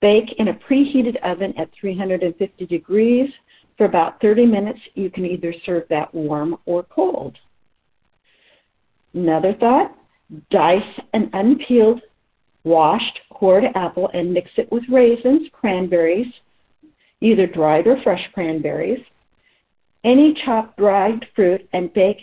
Bake 0.01 0.35
in 0.37 0.49
a 0.49 0.53
preheated 0.53 1.15
oven 1.23 1.53
at 1.57 1.69
350 1.79 2.65
degrees 2.65 3.29
for 3.77 3.85
about 3.85 4.19
30 4.21 4.45
minutes. 4.45 4.79
You 4.95 5.09
can 5.09 5.25
either 5.25 5.53
serve 5.65 5.83
that 5.89 6.13
warm 6.13 6.57
or 6.65 6.83
cold. 6.83 7.37
Another 9.13 9.53
thought 9.59 9.95
dice 10.51 10.99
an 11.13 11.29
unpeeled, 11.33 12.01
washed, 12.63 13.19
cored 13.31 13.63
apple 13.75 14.09
and 14.13 14.33
mix 14.33 14.49
it 14.57 14.71
with 14.71 14.83
raisins, 14.89 15.47
cranberries, 15.53 16.27
either 17.21 17.47
dried 17.47 17.87
or 17.87 18.01
fresh 18.03 18.21
cranberries, 18.33 19.03
any 20.03 20.35
chopped 20.45 20.77
dried 20.77 21.25
fruit, 21.35 21.67
and 21.73 21.93
bake 21.93 22.21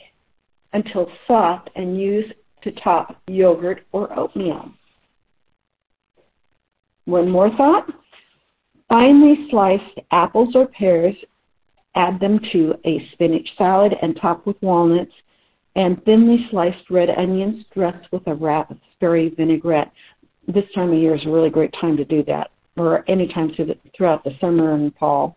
until 0.72 1.10
soft 1.26 1.70
and 1.76 2.00
use 2.00 2.30
to 2.62 2.72
top 2.72 3.20
yogurt 3.26 3.84
or 3.92 4.16
oatmeal. 4.18 4.70
One 7.04 7.30
more 7.30 7.50
thought. 7.56 7.86
Finely 8.88 9.46
sliced 9.50 9.98
apples 10.12 10.54
or 10.54 10.66
pears, 10.66 11.14
add 11.94 12.20
them 12.20 12.40
to 12.52 12.74
a 12.84 13.08
spinach 13.12 13.48
salad 13.56 13.94
and 14.02 14.18
top 14.20 14.46
with 14.46 14.60
walnuts 14.62 15.12
and 15.76 16.02
thinly 16.04 16.46
sliced 16.50 16.90
red 16.90 17.10
onions 17.10 17.64
dressed 17.74 18.10
with 18.12 18.26
a 18.26 18.34
raspberry 18.34 19.30
vinaigrette. 19.30 19.90
This 20.46 20.64
time 20.74 20.92
of 20.92 20.98
year 20.98 21.14
is 21.14 21.24
a 21.26 21.30
really 21.30 21.50
great 21.50 21.74
time 21.80 21.96
to 21.96 22.04
do 22.04 22.22
that, 22.24 22.50
or 22.76 23.04
any 23.08 23.26
time 23.28 23.52
throughout 23.96 24.24
the 24.24 24.36
summer 24.40 24.74
and 24.74 24.94
fall. 24.96 25.36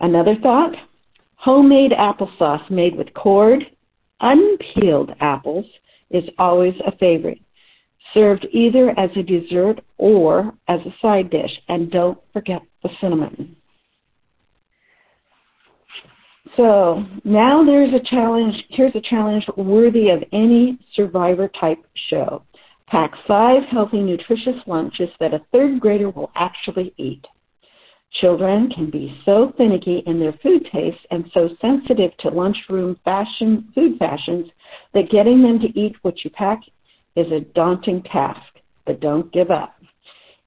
Another 0.00 0.34
thought 0.42 0.74
homemade 1.36 1.92
applesauce 1.92 2.70
made 2.70 2.96
with 2.96 3.12
cored, 3.14 3.64
unpeeled 4.20 5.10
apples 5.20 5.66
is 6.10 6.24
always 6.38 6.74
a 6.86 6.96
favorite. 6.96 7.40
Served 8.12 8.46
either 8.52 8.98
as 8.98 9.10
a 9.16 9.22
dessert 9.22 9.80
or 9.98 10.54
as 10.68 10.80
a 10.80 10.94
side 11.02 11.30
dish, 11.30 11.50
and 11.68 11.90
don't 11.90 12.18
forget 12.32 12.62
the 12.82 12.88
cinnamon. 13.00 13.56
So 16.56 17.04
now 17.24 17.64
there's 17.64 17.92
a 17.94 18.04
challenge. 18.10 18.54
Here's 18.70 18.94
a 18.94 19.00
challenge 19.00 19.44
worthy 19.56 20.10
of 20.10 20.22
any 20.32 20.78
survivor 20.94 21.48
type 21.60 21.84
show. 22.08 22.42
Pack 22.86 23.12
five 23.26 23.62
healthy, 23.70 24.00
nutritious 24.00 24.56
lunches 24.66 25.08
that 25.18 25.34
a 25.34 25.42
third 25.52 25.80
grader 25.80 26.10
will 26.10 26.30
actually 26.36 26.94
eat. 26.96 27.24
Children 28.20 28.70
can 28.70 28.90
be 28.90 29.20
so 29.24 29.52
finicky 29.56 30.04
in 30.06 30.20
their 30.20 30.34
food 30.34 30.68
tastes 30.72 31.00
and 31.10 31.28
so 31.34 31.48
sensitive 31.60 32.16
to 32.18 32.28
lunchroom 32.28 32.96
fashion 33.04 33.72
food 33.74 33.98
fashions 33.98 34.48
that 34.92 35.10
getting 35.10 35.42
them 35.42 35.58
to 35.58 35.78
eat 35.78 35.96
what 36.02 36.22
you 36.22 36.30
pack 36.30 36.60
is 37.16 37.26
a 37.32 37.40
daunting 37.54 38.02
task, 38.04 38.60
but 38.86 39.00
don't 39.00 39.32
give 39.32 39.50
up. 39.50 39.74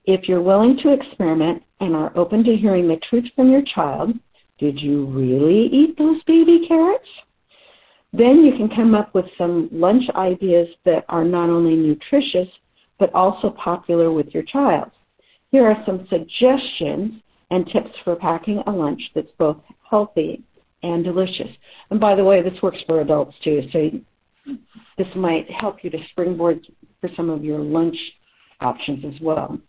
If 0.06 0.30
you're 0.30 0.42
willing 0.42 0.78
to 0.84 0.94
experiment 0.94 1.64
and 1.82 1.94
are 1.94 2.18
open 2.18 2.46
to 2.46 2.56
hearing 2.56 2.88
the 2.88 3.02
truth 3.10 3.26
from 3.36 3.52
your 3.52 3.64
child, 3.76 4.14
did 4.60 4.80
you 4.80 5.06
really 5.06 5.68
eat 5.68 5.98
those 5.98 6.22
baby 6.24 6.66
carrots? 6.68 7.08
Then 8.14 8.44
you 8.44 8.56
can 8.56 8.70
come 8.70 8.96
up 8.96 9.14
with 9.14 9.26
some 9.38 9.70
lunch 9.72 10.04
ideas 10.16 10.68
that 10.86 11.06
are 11.10 11.24
not 11.24 11.50
only 11.50 11.76
nutritious, 11.76 12.48
but 13.00 13.14
also 13.14 13.50
popular 13.52 14.12
with 14.12 14.28
your 14.34 14.44
child. 14.44 14.90
Here 15.52 15.66
are 15.66 15.84
some 15.86 16.08
suggestions 16.10 17.22
and 17.52 17.66
tips 17.68 17.92
for 18.04 18.16
packing 18.16 18.64
a 18.66 18.72
lunch 18.72 19.02
that's 19.14 19.32
both 19.38 19.58
healthy 19.90 20.44
and 20.84 21.04
delicious. 21.04 21.50
And 21.90 22.00
by 22.00 22.16
the 22.16 22.24
way, 22.24 22.42
this 22.42 22.62
works 22.62 22.80
for 22.86 23.02
adults 23.02 23.36
too, 23.44 23.62
so 23.72 23.90
this 24.98 25.08
might 25.16 25.50
help 25.52 25.84
you 25.84 25.90
to 25.90 25.98
springboard 26.12 26.66
for 27.00 27.10
some 27.16 27.30
of 27.30 27.44
your 27.44 27.60
lunch 27.60 27.98
options 28.62 29.06
as 29.06 29.22
well. 29.22 29.60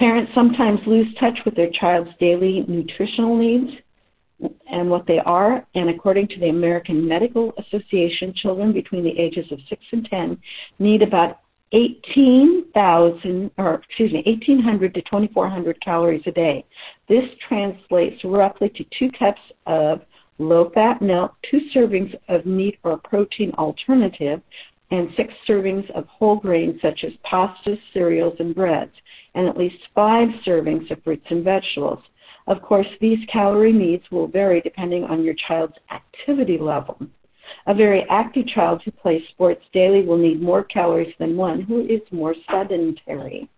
Parents 0.00 0.32
sometimes 0.34 0.80
lose 0.86 1.14
touch 1.20 1.38
with 1.44 1.54
their 1.54 1.68
child's 1.78 2.08
daily 2.18 2.64
nutritional 2.66 3.36
needs 3.36 3.70
and 4.70 4.88
what 4.88 5.06
they 5.06 5.18
are, 5.18 5.66
and 5.74 5.90
according 5.90 6.26
to 6.28 6.40
the 6.40 6.48
American 6.48 7.06
Medical 7.06 7.52
Association, 7.58 8.32
children 8.34 8.72
between 8.72 9.04
the 9.04 9.18
ages 9.20 9.44
of 9.52 9.58
6 9.68 9.82
and 9.92 10.08
10 10.08 10.38
need 10.78 11.02
about 11.02 11.40
18,000 11.72 13.50
or 13.58 13.74
excuse 13.74 14.10
me 14.10 14.22
1800 14.24 14.94
to 14.94 15.02
2400 15.02 15.78
calories 15.82 16.22
a 16.24 16.30
day. 16.30 16.64
This 17.06 17.24
translates 17.46 18.24
roughly 18.24 18.70
to 18.70 18.84
2 18.98 19.10
cups 19.18 19.42
of 19.66 20.00
low 20.38 20.70
fat 20.70 21.02
milk, 21.02 21.34
2 21.50 21.60
servings 21.74 22.14
of 22.30 22.46
meat 22.46 22.78
or 22.84 22.96
protein 22.96 23.52
alternative, 23.58 24.40
and 24.90 25.10
6 25.14 25.34
servings 25.46 25.90
of 25.90 26.06
whole 26.06 26.36
grains 26.36 26.80
such 26.80 27.04
as 27.04 27.12
pastas, 27.30 27.78
cereals, 27.92 28.36
and 28.38 28.54
breads 28.54 28.92
and 29.34 29.46
at 29.46 29.56
least 29.56 29.76
five 29.94 30.28
servings 30.46 30.90
of 30.90 31.02
fruits 31.02 31.26
and 31.30 31.44
vegetables. 31.44 32.02
Of 32.46 32.62
course, 32.62 32.86
these 33.00 33.18
calorie 33.32 33.72
needs 33.72 34.04
will 34.10 34.26
vary 34.26 34.60
depending 34.60 35.04
on 35.04 35.22
your 35.22 35.34
child's 35.46 35.76
activity 35.90 36.58
level. 36.58 36.98
A 37.66 37.74
very 37.74 38.04
active 38.08 38.46
child 38.48 38.82
who 38.84 38.90
plays 38.90 39.22
sports 39.30 39.64
daily 39.72 40.02
will 40.04 40.16
need 40.16 40.40
more 40.40 40.64
calories 40.64 41.14
than 41.18 41.36
one 41.36 41.60
who 41.60 41.84
is 41.86 42.00
more 42.10 42.34
sedentary. 42.50 43.48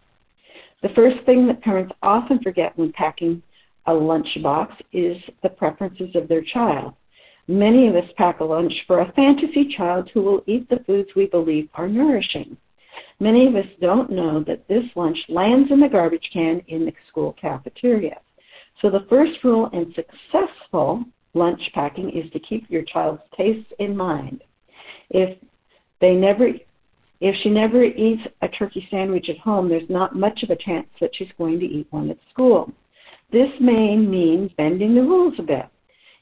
The 0.83 0.89
first 0.91 1.25
thing 1.25 1.47
that 1.47 1.63
parents 1.63 1.95
often 2.03 2.41
forget 2.43 2.77
when 2.77 2.93
packing 2.93 3.43
a 3.87 3.93
lunchbox 3.93 4.73
is 4.93 5.17
the 5.43 5.49
preferences 5.49 6.15
of 6.15 6.29
their 6.29 6.43
child. 6.43 6.95
Many 7.49 7.89
of 7.89 7.97
us 7.97 8.11
pack 8.17 8.41
a 8.41 8.45
lunch 8.45 8.73
for 8.87 9.01
a 9.01 9.13
fantasy 9.13 9.75
child 9.77 10.11
who 10.13 10.23
will 10.23 10.43
eat 10.47 10.69
the 10.69 10.83
foods 10.87 11.11
we 11.15 11.27
believe 11.27 11.69
are 11.75 11.89
nourishing. 11.89 12.57
Many 13.21 13.47
of 13.47 13.55
us 13.55 13.67
don't 13.81 14.11
know 14.11 14.43
that 14.47 14.67
this 14.69 14.85
lunch 14.97 15.19
lands 15.29 15.71
in 15.71 15.81
the 15.81 15.89
garbage 15.89 16.29
can 16.33 16.61
in 16.69 16.85
the 16.85 16.93
school 17.09 17.37
cafeteria. 17.41 18.19
So 18.81 18.91
the 18.91 19.07
first 19.09 19.33
rule 19.45 19.71
in 19.73 19.95
successful 19.95 21.05
lunch 21.35 21.61
packing 21.73 22.11
is 22.11 22.31
to 22.33 22.41
keep 22.41 22.69
your 22.69 22.83
child's 22.83 23.23
tastes 23.37 23.71
in 23.79 23.97
mind. 23.97 24.43
If 25.11 25.39
they 26.01 26.15
never 26.15 26.49
if 27.21 27.37
she 27.43 27.51
never 27.51 27.85
eats 27.85 28.23
a 28.43 28.49
turkey 28.49 28.85
sandwich 28.91 29.29
at 29.29 29.39
home, 29.39 29.69
there's 29.69 29.89
not 29.89 30.17
much 30.17 30.43
of 30.43 30.51
a 30.51 30.57
chance 30.57 30.89
that 31.01 31.11
she's 31.15 31.29
going 31.39 31.61
to 31.61 31.65
eat 31.65 31.87
one 31.91 32.11
at 32.11 32.19
school. 32.33 32.73
This 33.31 33.49
may 33.61 33.95
mean 33.97 34.51
bending 34.57 34.97
the 34.97 35.03
rules 35.03 35.35
a 35.39 35.43
bit. 35.43 35.67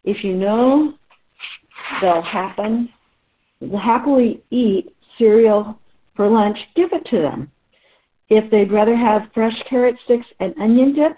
If 0.04 0.22
you 0.22 0.34
know 0.34 0.92
they'll 2.02 2.20
happen, 2.20 2.90
happily 3.82 4.42
eat 4.50 4.94
cereal 5.16 5.79
for 6.20 6.28
lunch, 6.28 6.58
give 6.76 6.92
it 6.92 7.02
to 7.06 7.22
them. 7.22 7.50
If 8.28 8.50
they'd 8.50 8.70
rather 8.70 8.94
have 8.94 9.32
fresh 9.32 9.54
carrot 9.70 9.96
sticks 10.04 10.26
and 10.38 10.54
onion 10.60 10.94
dip 10.94 11.16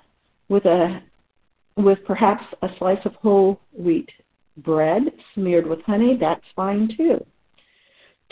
with 0.49 0.64
a 0.64 1.02
with 1.76 1.99
perhaps 2.06 2.44
a 2.62 2.68
slice 2.78 3.04
of 3.04 3.16
whole 3.16 3.59
wheat 3.76 4.09
bread 4.59 5.02
smeared 5.35 5.66
with 5.66 5.82
honey, 5.82 6.16
that's 6.21 6.44
fine 6.54 6.88
too. 6.97 7.18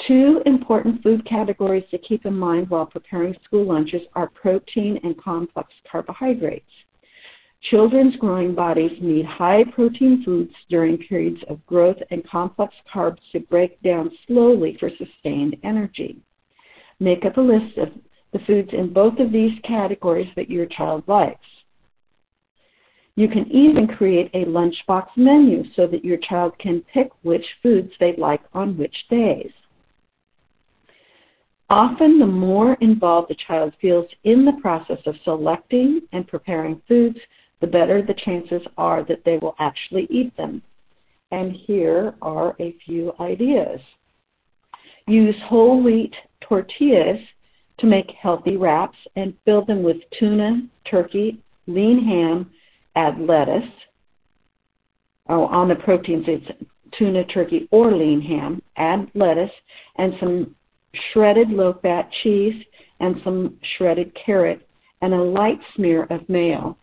Two 0.06 0.42
important 0.46 1.02
food 1.02 1.28
categories 1.28 1.82
to 1.90 1.98
keep 1.98 2.24
in 2.24 2.34
mind 2.34 2.70
while 2.70 2.86
preparing 2.86 3.34
school 3.44 3.66
lunches 3.66 4.02
are 4.14 4.30
protein 4.30 5.00
and 5.02 5.20
complex 5.20 5.72
carbohydrates. 5.90 6.70
Children's 7.68 8.14
growing 8.14 8.54
bodies 8.54 8.96
need 9.00 9.26
high 9.26 9.64
protein 9.74 10.22
foods 10.24 10.54
during 10.68 10.98
periods 10.98 11.42
of 11.48 11.66
growth 11.66 11.98
and 12.12 12.24
complex 12.28 12.72
carbs 12.94 13.18
to 13.32 13.40
break 13.40 13.82
down 13.82 14.08
slowly 14.28 14.76
for 14.78 14.88
sustained 14.98 15.56
energy. 15.64 16.22
Make 17.00 17.25
up 17.25 17.38
a 17.38 17.40
list 17.40 17.78
of 17.78 17.88
the 18.33 18.38
foods 18.47 18.71
in 18.73 18.92
both 18.92 19.19
of 19.19 19.33
these 19.33 19.59
categories 19.64 20.30
that 20.37 20.50
your 20.50 20.66
child 20.66 21.02
likes. 21.07 21.40
You 23.16 23.26
can 23.28 23.50
even 23.50 23.87
create 23.87 24.30
a 24.35 24.45
lunchbox 24.45 25.09
menu 25.16 25.64
so 25.75 25.87
that 25.87 26.04
your 26.04 26.19
child 26.19 26.59
can 26.59 26.85
pick 26.92 27.11
which 27.23 27.45
foods 27.62 27.90
they 27.99 28.14
like 28.16 28.42
on 28.54 28.78
which 28.78 28.95
days. 29.11 29.50
Often, 31.69 32.19
the 32.19 32.26
more 32.26 32.75
involved 32.80 33.30
the 33.30 33.37
child 33.47 33.75
feels 33.80 34.07
in 34.25 34.45
the 34.45 34.59
process 34.61 34.99
of 35.07 35.14
selecting 35.25 36.00
and 36.12 36.26
preparing 36.26 36.83
foods, 36.88 37.19
the 37.61 37.66
better 37.66 38.02
the 38.02 38.14
chances 38.25 38.62
are 38.76 39.04
that 39.04 39.25
they 39.25 39.38
will 39.38 39.54
actually 39.59 40.07
eat 40.11 40.37
them. 40.37 40.62
And 41.30 41.52
here 41.52 42.14
are 42.23 42.57
a 42.59 42.75
few 42.85 43.12
ideas. 43.21 43.80
Use 45.07 45.37
whole 45.45 45.83
wheat 45.83 46.14
tortillas 46.40 47.20
to 47.78 47.87
make 47.87 48.11
healthy 48.20 48.56
wraps 48.56 48.99
and 49.16 49.35
fill 49.44 49.64
them 49.64 49.82
with 49.82 49.97
tuna, 50.18 50.62
turkey, 50.90 51.40
lean 51.66 52.04
ham, 52.04 52.50
add 52.97 53.18
lettuce. 53.18 53.68
Oh, 55.28 55.47
on 55.47 55.68
the 55.68 55.76
proteins, 55.76 56.25
it's 56.28 56.47
tuna, 56.99 57.25
turkey, 57.25 57.68
or 57.70 57.92
lean 57.92 58.20
ham. 58.20 58.61
Add 58.76 59.11
lettuce 59.14 59.50
and 59.97 60.14
some 60.20 60.54
shredded 61.12 61.50
low 61.50 61.78
fat 61.82 62.11
cheese 62.23 62.62
and 63.00 63.16
some 63.25 63.56
shredded 63.76 64.12
carrot 64.14 64.66
and 65.02 65.14
a 65.14 65.23
light 65.23 65.59
smear 65.75 66.04
of 66.11 66.28
mayo. 66.28 66.76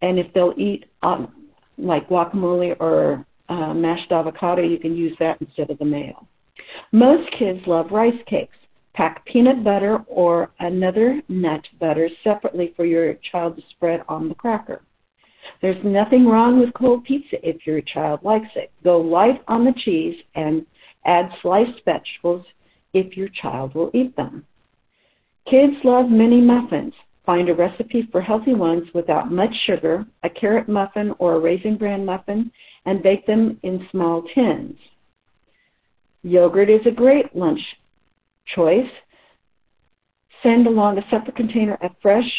And 0.00 0.18
if 0.18 0.32
they'll 0.32 0.54
eat 0.56 0.86
um, 1.02 1.32
like 1.76 2.08
guacamole 2.08 2.76
or 2.80 3.26
uh, 3.48 3.74
mashed 3.74 4.12
avocado, 4.12 4.62
you 4.62 4.78
can 4.78 4.96
use 4.96 5.16
that 5.18 5.40
instead 5.40 5.70
of 5.70 5.78
the 5.78 5.84
mayo. 5.84 6.26
Most 6.92 7.30
kids 7.38 7.60
love 7.66 7.90
rice 7.90 8.20
cakes. 8.26 8.56
Pack 8.98 9.24
peanut 9.26 9.62
butter 9.62 10.04
or 10.08 10.50
another 10.58 11.22
nut 11.28 11.64
butter 11.78 12.10
separately 12.24 12.72
for 12.74 12.84
your 12.84 13.14
child 13.30 13.54
to 13.54 13.62
spread 13.70 14.02
on 14.08 14.28
the 14.28 14.34
cracker. 14.34 14.82
There's 15.62 15.84
nothing 15.84 16.26
wrong 16.26 16.58
with 16.58 16.74
cold 16.74 17.04
pizza 17.04 17.36
if 17.48 17.64
your 17.64 17.80
child 17.80 18.18
likes 18.24 18.48
it. 18.56 18.72
Go 18.82 19.00
light 19.00 19.40
on 19.46 19.64
the 19.64 19.72
cheese 19.84 20.16
and 20.34 20.66
add 21.04 21.30
sliced 21.40 21.84
vegetables 21.84 22.44
if 22.92 23.16
your 23.16 23.28
child 23.40 23.76
will 23.76 23.92
eat 23.94 24.16
them. 24.16 24.44
Kids 25.48 25.76
love 25.84 26.10
mini 26.10 26.40
muffins. 26.40 26.94
Find 27.24 27.48
a 27.48 27.54
recipe 27.54 28.08
for 28.10 28.20
healthy 28.20 28.54
ones 28.54 28.88
without 28.94 29.30
much 29.30 29.54
sugar, 29.64 30.06
a 30.24 30.28
carrot 30.28 30.68
muffin 30.68 31.14
or 31.20 31.36
a 31.36 31.38
raisin 31.38 31.76
bran 31.76 32.04
muffin, 32.04 32.50
and 32.84 33.00
bake 33.00 33.28
them 33.28 33.60
in 33.62 33.86
small 33.92 34.24
tins. 34.34 34.76
Yogurt 36.24 36.68
is 36.68 36.84
a 36.84 36.90
great 36.90 37.36
lunch 37.36 37.60
choice. 38.54 38.90
Send 40.42 40.66
along 40.66 40.98
a 40.98 41.08
separate 41.10 41.36
container 41.36 41.78
of 41.82 41.90
fresh 42.00 42.30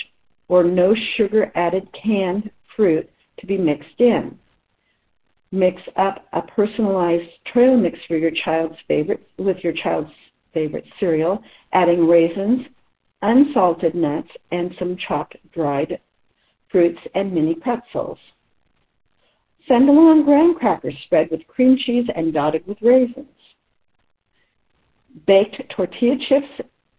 or 0.47 0.63
no 0.63 0.95
sugar 1.15 1.51
added 1.55 1.87
canned 1.93 2.49
fruit 2.75 3.09
to 3.39 3.45
be 3.45 3.57
mixed 3.57 3.99
in. 3.99 4.37
Mix 5.51 5.81
up 5.95 6.27
a 6.33 6.41
personalized 6.41 7.29
trail 7.51 7.75
mix 7.75 7.97
for 8.07 8.17
your 8.17 8.31
child's 8.43 8.77
favorite 8.87 9.27
with 9.37 9.57
your 9.63 9.73
child's 9.73 10.11
favorite 10.53 10.85
cereal, 10.99 11.41
adding 11.73 12.07
raisins, 12.07 12.61
unsalted 13.21 13.95
nuts, 13.95 14.29
and 14.51 14.73
some 14.77 14.97
chopped 15.07 15.35
dried 15.53 15.99
fruits 16.71 16.99
and 17.15 17.33
mini 17.33 17.55
pretzels. 17.55 18.17
Send 19.67 19.89
along 19.89 20.25
graham 20.25 20.55
crackers 20.55 20.95
spread 21.05 21.29
with 21.31 21.45
cream 21.47 21.77
cheese 21.77 22.07
and 22.15 22.33
dotted 22.33 22.65
with 22.67 22.77
raisins. 22.81 23.28
Baked 25.25 25.61
tortilla 25.75 26.15
chips 26.27 26.47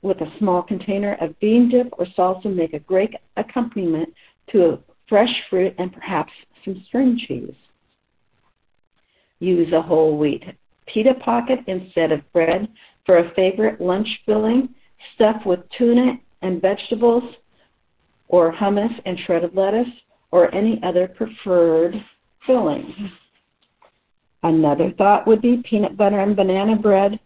with 0.02 0.20
a 0.20 0.32
small 0.38 0.62
container 0.62 1.16
of 1.20 1.38
bean 1.40 1.68
dip 1.68 1.88
or 1.92 2.06
salsa 2.16 2.54
make 2.54 2.72
a 2.72 2.78
great 2.80 3.14
accompaniment 3.36 4.12
to 4.52 4.78
fresh 5.08 5.32
fruit 5.48 5.74
and 5.78 5.92
perhaps 5.92 6.32
some 6.64 6.82
string 6.88 7.20
cheese. 7.26 7.54
Use 9.38 9.72
a 9.72 9.82
whole 9.82 10.16
wheat 10.18 10.44
pita 10.86 11.14
pocket 11.14 11.60
instead 11.66 12.12
of 12.12 12.32
bread 12.32 12.68
for 13.06 13.18
a 13.18 13.34
favorite 13.34 13.80
lunch 13.80 14.08
filling 14.26 14.68
stuffed 15.14 15.46
with 15.46 15.60
tuna 15.76 16.14
and 16.42 16.60
vegetables, 16.60 17.24
or 18.28 18.52
hummus 18.52 18.92
and 19.04 19.18
shredded 19.26 19.54
lettuce, 19.54 19.88
or 20.30 20.54
any 20.54 20.80
other 20.82 21.08
preferred 21.08 21.94
filling. 22.46 23.10
Another 24.42 24.92
thought 24.96 25.26
would 25.26 25.42
be 25.42 25.62
peanut 25.68 25.96
butter 25.96 26.20
and 26.20 26.36
banana 26.36 26.76
bread, 26.76 27.18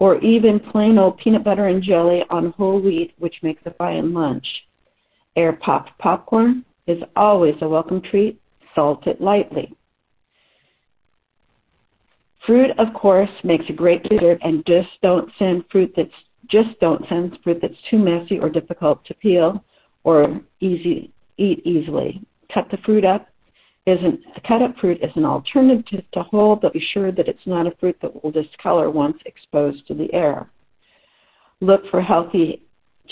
or 0.00 0.16
even 0.18 0.58
plain 0.58 0.98
old 0.98 1.18
peanut 1.18 1.44
butter 1.44 1.68
and 1.68 1.82
jelly 1.82 2.22
on 2.30 2.52
whole 2.56 2.80
wheat, 2.80 3.12
which 3.18 3.36
makes 3.42 3.62
a 3.66 3.74
fine 3.74 4.12
lunch. 4.12 4.46
Air 5.36 5.52
popped 5.52 5.96
popcorn 5.98 6.64
is 6.86 6.98
always 7.14 7.54
a 7.60 7.68
welcome 7.68 8.00
treat. 8.00 8.40
Salt 8.74 9.06
it 9.06 9.20
lightly. 9.20 9.72
Fruit, 12.46 12.70
of 12.78 12.94
course, 12.94 13.30
makes 13.44 13.64
a 13.68 13.72
great 13.72 14.02
dessert, 14.04 14.38
and 14.42 14.64
just 14.66 14.88
don't 15.02 15.30
send 15.38 15.64
fruit 15.70 15.92
that's 15.94 16.08
just 16.48 16.80
don't 16.80 17.06
send 17.08 17.38
fruit 17.44 17.58
that's 17.60 17.74
too 17.90 17.98
messy 17.98 18.38
or 18.38 18.48
difficult 18.48 19.04
to 19.04 19.14
peel 19.14 19.62
or 20.02 20.40
easy 20.60 21.12
eat 21.36 21.64
easily. 21.64 22.20
Cut 22.52 22.66
the 22.70 22.78
fruit 22.78 23.04
up. 23.04 23.28
Isn't 23.86 24.20
cut 24.46 24.62
up 24.62 24.76
fruit 24.78 24.98
is 25.02 25.10
an 25.16 25.24
alternative 25.24 26.04
to 26.12 26.22
whole, 26.22 26.54
but 26.54 26.74
be 26.74 26.86
sure 26.92 27.10
that 27.12 27.28
it's 27.28 27.46
not 27.46 27.66
a 27.66 27.74
fruit 27.80 27.96
that 28.02 28.22
will 28.22 28.30
discolor 28.30 28.90
once 28.90 29.16
exposed 29.24 29.86
to 29.88 29.94
the 29.94 30.12
air. 30.12 30.50
Look 31.60 31.82
for 31.90 32.02
healthy 32.02 32.62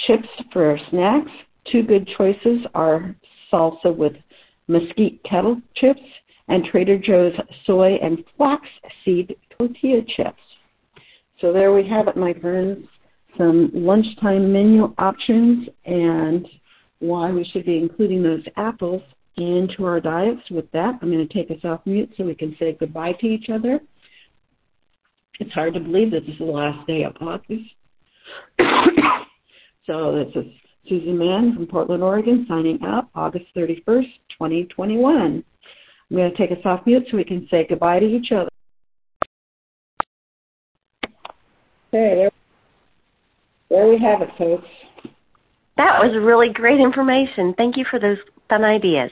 chips 0.07 0.29
for 0.53 0.79
snacks. 0.91 1.31
Two 1.73 1.83
good 1.83 2.09
choices 2.17 2.61
are 2.75 3.15
salsa 3.51 3.95
with 3.95 4.13
mesquite 4.69 5.23
kettle 5.25 5.61
chips 5.75 6.01
and 6.49 6.65
Trader 6.65 6.99
Joe's 6.99 7.35
soy 7.67 7.95
and 8.03 8.25
flaxseed 8.37 9.37
tortilla 9.57 10.03
chips. 10.17 10.43
So 11.41 11.53
there 11.53 11.73
we 11.73 11.87
have 11.89 12.09
it, 12.09 12.17
my 12.17 12.35
friends. 12.35 12.87
Some 13.37 13.71
lunchtime 13.73 14.53
menu 14.53 14.95
options 14.99 15.69
and 15.85 16.47
why 16.99 17.31
we 17.31 17.45
should 17.45 17.65
be 17.65 17.79
including 17.79 18.23
those 18.23 18.43
apples 18.57 19.03
into 19.47 19.85
our 19.85 20.01
diets. 20.01 20.41
With 20.51 20.71
that, 20.73 20.99
I'm 21.01 21.11
going 21.11 21.27
to 21.27 21.35
take 21.35 21.51
us 21.51 21.65
off 21.65 21.81
mute 21.87 22.13
so 22.17 22.25
we 22.25 22.35
can 22.35 22.57
say 22.59 22.77
goodbye 22.79 23.13
to 23.21 23.27
each 23.27 23.49
other. 23.53 23.81
It's 25.41 25.53
hard 25.53 25.75
to 25.75 25.81
believe 25.81 26.11
that 26.11 26.21
this 26.27 26.33
is 26.33 26.39
the 26.39 26.45
last 26.45 26.87
day 26.87 27.05
of 27.05 27.15
August. 27.21 27.71
so 29.87 30.15
this 30.17 30.45
is 30.45 30.53
Susan 30.89 31.17
Mann 31.19 31.55
from 31.55 31.67
Portland, 31.67 32.03
Oregon, 32.03 32.45
signing 32.49 32.79
out 32.85 33.09
August 33.15 33.47
31st, 33.57 34.13
2021. 34.31 35.45
I'm 36.11 36.17
going 36.17 36.31
to 36.31 36.37
take 36.37 36.51
us 36.51 36.65
off 36.65 36.87
mute 36.87 37.07
so 37.11 37.17
we 37.17 37.25
can 37.25 37.47
say 37.51 37.67
goodbye 37.69 38.01
to 38.01 38.07
each 38.07 38.33
other. 38.33 38.49
Okay, 41.95 42.15
there, 42.17 42.31
there 43.71 43.89
we 43.89 43.99
have 43.99 44.23
it, 44.23 44.31
folks. 44.37 44.67
That 45.77 46.01
was 46.01 46.13
really 46.21 46.49
great 46.53 46.81
information. 46.81 47.55
Thank 47.57 47.77
you 47.77 47.85
for 47.89 48.01
those 48.01 48.19
fun 48.49 48.65
ideas. 48.65 49.11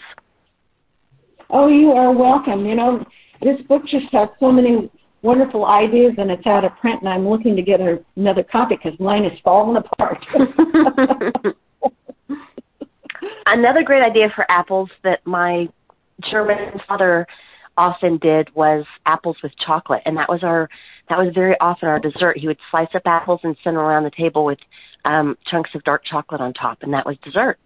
Oh, 1.51 1.69
you 1.69 1.93
are 1.93 2.13
welcome. 2.13 2.67
You 2.67 2.75
know, 2.75 3.05
this 3.43 3.61
book 3.69 3.83
just 3.83 4.07
has 4.13 4.29
so 4.41 4.51
many 4.51 4.91
wonderful 5.23 5.67
ideas, 5.67 6.13
and 6.19 6.31
it's 6.31 6.47
out 6.47 6.65
of 6.65 6.73
print, 6.81 7.01
and 7.01 7.09
I'm 7.09 7.29
looking 7.29 7.57
to 7.57 7.63
get 7.63 7.81
another 7.81 8.43
copy 8.43 8.79
because 8.83 8.99
mine 8.99 9.25
is 9.25 9.39
falling 9.45 9.77
apart. 9.77 10.25
Another 13.47 13.83
great 13.83 14.03
idea 14.03 14.29
for 14.35 14.51
apples 14.51 14.91
that 15.05 15.25
my 15.25 15.69
German 16.31 16.81
father 16.87 17.27
often 17.77 18.19
did 18.19 18.53
was 18.55 18.85
apples 19.05 19.37
with 19.43 19.53
chocolate, 19.65 20.03
and 20.07 20.17
that 20.17 20.29
was 20.29 20.43
our 20.43 20.69
that 21.09 21.19
was 21.19 21.33
very 21.35 21.55
often 21.61 21.89
our 21.89 22.01
dessert. 22.01 22.39
He 22.39 22.47
would 22.47 22.59
slice 22.71 22.89
up 22.95 23.03
apples 23.05 23.41
and 23.45 23.57
send 23.63 23.77
them 23.77 23.85
around 23.85 24.05
the 24.05 24.11
table 24.11 24.45
with 24.45 24.59
um, 25.05 25.37
chunks 25.51 25.71
of 25.75 25.85
dark 25.85 26.03
chocolate 26.05 26.41
on 26.41 26.55
top, 26.55 26.79
and 26.83 26.93
that 26.93 27.07
was 27.07 27.17
dessert. 27.23 27.59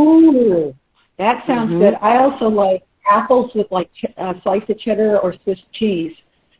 Ooh, 0.00 0.74
that 1.18 1.44
sounds 1.46 1.70
mm-hmm. 1.70 1.80
good. 1.80 1.94
I 2.00 2.18
also 2.18 2.46
like 2.46 2.82
apples 3.10 3.50
with 3.54 3.66
like 3.70 3.90
ch- 3.94 4.12
uh, 4.18 4.34
slice 4.42 4.62
of 4.68 4.78
cheddar 4.78 5.18
or 5.18 5.34
Swiss 5.44 5.58
cheese. 5.72 6.12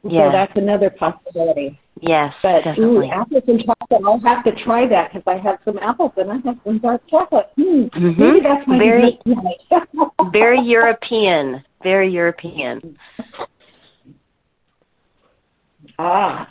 Yeah. 0.04 0.28
So 0.28 0.32
that's 0.32 0.52
another 0.56 0.90
possibility. 0.90 1.78
Yes, 2.00 2.34
but 2.42 2.64
definitely. 2.64 3.08
ooh, 3.08 3.10
apples 3.12 3.44
and 3.46 3.64
chocolate. 3.64 4.02
I'll 4.04 4.20
have 4.20 4.44
to 4.44 4.64
try 4.64 4.88
that 4.88 5.12
because 5.12 5.22
I 5.26 5.40
have 5.40 5.58
some 5.64 5.78
apples 5.78 6.12
and 6.16 6.32
I 6.32 6.36
have 6.44 6.56
some 6.64 6.78
dark 6.78 7.02
chocolate. 7.08 7.50
Hmm. 7.56 7.84
Mm-hmm. 7.84 8.20
Maybe 8.20 8.40
that's 8.42 8.66
my 8.66 8.78
very 8.78 9.18
very 10.32 10.60
European. 10.60 11.62
Very 11.82 12.10
European. 12.10 12.96
Ah, 15.98 16.48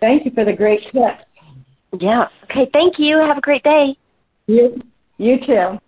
thank 0.00 0.24
you 0.24 0.30
for 0.34 0.44
the 0.44 0.52
great 0.52 0.80
tips. 0.84 1.24
Yeah. 1.98 2.28
Okay. 2.44 2.70
Thank 2.72 2.98
you. 2.98 3.18
Have 3.18 3.36
a 3.36 3.42
great 3.42 3.62
day. 3.62 3.96
You. 4.46 4.80
You 5.18 5.38
too. 5.46 5.78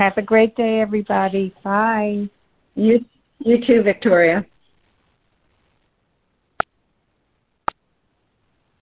Have 0.00 0.16
a 0.16 0.22
great 0.22 0.56
day, 0.56 0.80
everybody. 0.80 1.54
Bye. 1.62 2.28
You. 2.74 3.04
You 3.40 3.64
too, 3.66 3.82
Victoria. 3.82 4.46